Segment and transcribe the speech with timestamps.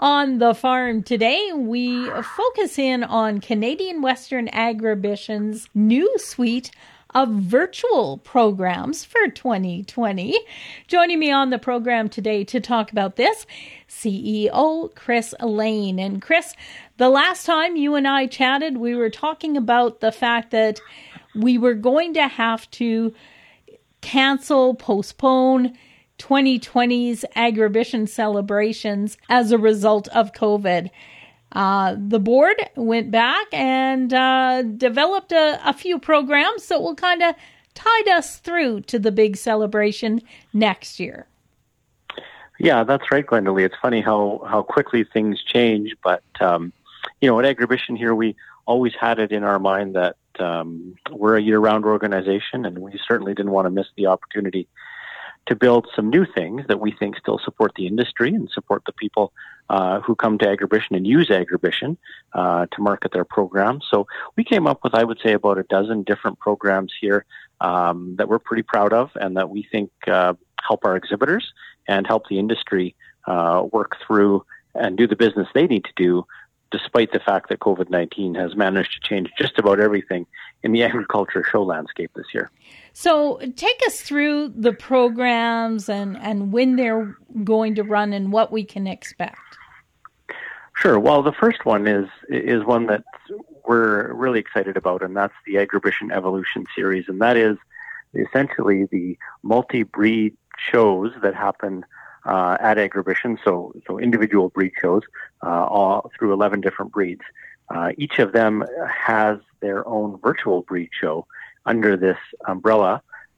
[0.00, 6.70] On the farm today, we focus in on Canadian Western Agribition's new suite
[7.10, 10.38] of virtual programs for 2020.
[10.88, 13.44] Joining me on the program today to talk about this,
[13.90, 15.98] CEO Chris Lane.
[15.98, 16.54] And Chris,
[16.96, 20.80] the last time you and I chatted, we were talking about the fact that
[21.34, 23.12] we were going to have to
[24.00, 25.76] cancel, postpone
[26.20, 30.90] 2020's Agribition celebrations as a result of COVID.
[31.52, 37.22] Uh, the board went back and uh, developed a, a, few programs that will kind
[37.22, 37.34] of
[37.74, 40.20] tide us through to the big celebration
[40.52, 41.26] next year.
[42.60, 43.64] Yeah, that's right, Glendalee.
[43.64, 46.72] It's funny how, how quickly things change, but um,
[47.20, 51.36] you know, at Agribition here, we always had it in our mind that um, we're
[51.36, 54.68] a year-round organization, and we certainly didn't want to miss the opportunity
[55.50, 58.92] to build some new things that we think still support the industry and support the
[58.92, 59.32] people
[59.68, 61.96] uh, who come to Agribition and use Agribition
[62.34, 63.84] uh, to market their programs.
[63.90, 64.06] So
[64.36, 67.24] we came up with, I would say, about a dozen different programs here
[67.60, 71.52] um, that we're pretty proud of and that we think uh, help our exhibitors
[71.88, 72.94] and help the industry
[73.26, 76.24] uh, work through and do the business they need to do
[76.70, 80.26] despite the fact that COVID 19 has managed to change just about everything
[80.62, 82.52] in the agriculture show landscape this year.
[82.92, 88.50] So, take us through the programs and, and when they're going to run and what
[88.52, 89.38] we can expect.
[90.80, 90.98] Sure.
[90.98, 93.04] Well, the first one is is one that
[93.66, 97.58] we're really excited about, and that's the Agribition Evolution series, and that is
[98.14, 101.84] essentially the multi-breed shows that happen
[102.24, 105.02] uh, at Agribition, so so individual breed shows,
[105.44, 107.22] uh, all through 11 different breeds.
[107.68, 111.26] Uh, each of them has their own virtual breed show
[111.72, 112.20] under this
[112.52, 112.94] umbrella,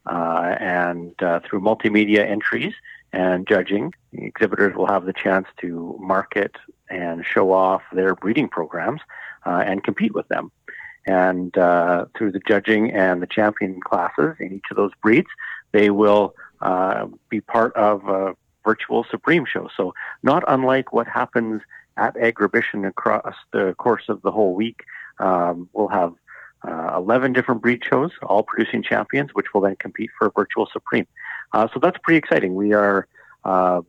[0.07, 2.75] uh, and uh, through multimedia entries
[3.13, 6.55] and judging, exhibitors will have the chance to market
[6.89, 9.01] and show off their breeding programs
[9.49, 10.51] uh, and compete with them.
[11.07, 11.53] And
[12.15, 15.33] through the judging and the champion classes in each of those breeds,
[15.77, 16.35] they will
[17.29, 19.69] be part of a virtual Supreme show.
[19.77, 19.85] So
[20.23, 21.61] not unlike what happens
[21.97, 24.79] at Agribition across the course of the whole week,
[25.19, 26.15] um, we'll have
[26.67, 31.07] uh, 11 different breed shows, all producing champions, which will then compete for virtual Supreme.
[31.53, 32.55] Uh, so that's pretty exciting.
[32.55, 33.07] We are
[33.45, 33.83] uh,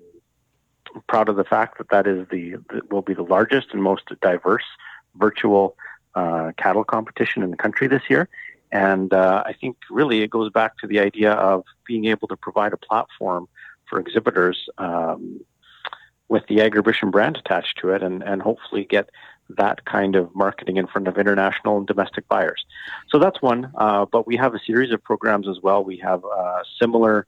[1.07, 2.56] proud of the fact that that is the,
[2.89, 4.66] will be the largest and most diverse
[5.16, 5.75] virtual
[6.16, 8.28] uh, cattle competition in the country this year.
[8.72, 12.35] And uh, I think really it goes back to the idea of being able to
[12.35, 13.47] provide a platform
[13.88, 15.41] for exhibitors um,
[16.28, 19.09] with the Agribition brand attached to it and, and hopefully get
[19.58, 22.66] that kind of marketing in front of international and domestic buyers.
[23.09, 23.72] So that's one.
[23.75, 25.84] Uh, but we have a series of programs as well.
[25.84, 27.28] We have a similar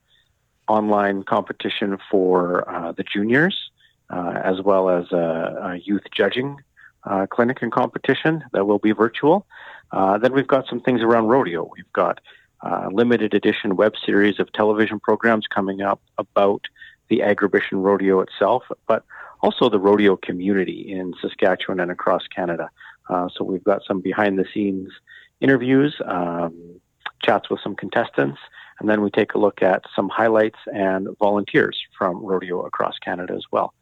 [0.67, 3.69] online competition for uh, the juniors,
[4.09, 6.57] uh, as well as a, youth judging
[7.03, 9.45] uh, clinic and competition that will be virtual.
[9.91, 11.69] Uh, then we've got some things around rodeo.
[11.75, 12.19] We've got
[12.91, 16.61] limited edition web series of television programs coming up about
[17.09, 19.03] the Agribition Rodeo itself, but
[19.45, 22.71] also the rodeo community in Saskatchewan and across Canada.
[23.07, 24.89] Uh, so we've got some behind the scenes
[25.39, 26.81] interviews, um,
[27.23, 28.39] chats with some contestants,
[28.79, 33.33] and then we take a look at some highlights and volunteers from rodeo across Canada
[33.33, 33.73] as well.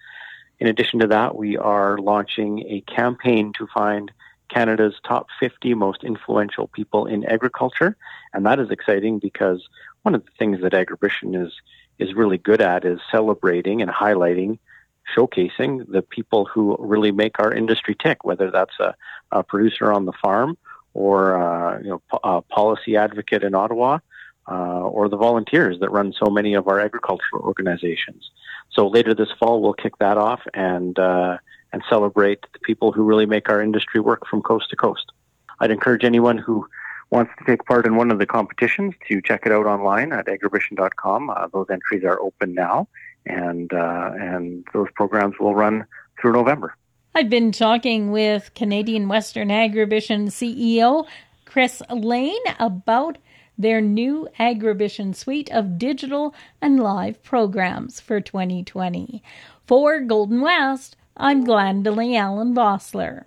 [0.59, 4.11] In addition to that, we are launching a campaign to find
[4.49, 7.95] Canada's top 50 most influential people in agriculture.
[8.33, 9.67] And that is exciting because
[10.01, 11.53] one of the things that Agribition is,
[11.99, 14.59] is really good at is celebrating and highlighting,
[15.15, 18.95] showcasing the people who really make our industry tick, whether that's a,
[19.31, 20.57] a producer on the farm
[20.93, 23.99] or uh, you know, a policy advocate in Ottawa.
[24.45, 28.29] Uh, or the volunteers that run so many of our agricultural organizations.
[28.73, 31.37] So later this fall, we'll kick that off and uh,
[31.71, 35.11] and celebrate the people who really make our industry work from coast to coast.
[35.59, 36.67] I'd encourage anyone who
[37.09, 40.25] wants to take part in one of the competitions to check it out online at
[40.25, 41.29] agribition.com.
[41.29, 42.87] Uh, those entries are open now,
[43.25, 45.85] and uh, and those programs will run
[46.19, 46.75] through November.
[47.15, 51.05] I've been talking with Canadian Western Agribition CEO
[51.45, 53.19] Chris Lane about
[53.57, 59.21] their new Agribition suite of digital and live programs for 2020.
[59.67, 63.25] For Golden West, I'm Glendalee Allen Vossler.